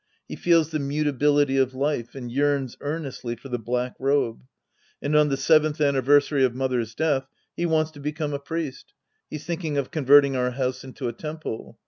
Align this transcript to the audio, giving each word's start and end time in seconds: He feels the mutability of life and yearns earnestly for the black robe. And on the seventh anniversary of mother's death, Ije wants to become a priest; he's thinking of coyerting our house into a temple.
He 0.27 0.35
feels 0.35 0.71
the 0.71 0.79
mutability 0.79 1.57
of 1.57 1.75
life 1.75 2.15
and 2.15 2.31
yearns 2.31 2.75
earnestly 2.81 3.35
for 3.35 3.49
the 3.49 3.59
black 3.59 3.93
robe. 3.99 4.41
And 4.99 5.15
on 5.15 5.29
the 5.29 5.37
seventh 5.37 5.79
anniversary 5.79 6.43
of 6.43 6.55
mother's 6.55 6.95
death, 6.95 7.27
Ije 7.55 7.67
wants 7.69 7.91
to 7.91 7.99
become 7.99 8.33
a 8.33 8.39
priest; 8.39 8.95
he's 9.29 9.45
thinking 9.45 9.77
of 9.77 9.91
coyerting 9.91 10.35
our 10.35 10.49
house 10.53 10.83
into 10.83 11.07
a 11.07 11.13
temple. 11.13 11.77